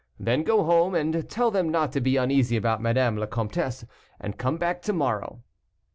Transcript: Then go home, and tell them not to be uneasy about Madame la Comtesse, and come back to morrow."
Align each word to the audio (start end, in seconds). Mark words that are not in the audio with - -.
Then 0.19 0.41
go 0.41 0.63
home, 0.63 0.95
and 0.95 1.29
tell 1.29 1.51
them 1.51 1.69
not 1.69 1.91
to 1.91 2.01
be 2.01 2.17
uneasy 2.17 2.57
about 2.57 2.81
Madame 2.81 3.17
la 3.17 3.27
Comtesse, 3.27 3.85
and 4.19 4.35
come 4.35 4.57
back 4.57 4.81
to 4.81 4.93
morrow." 4.93 5.43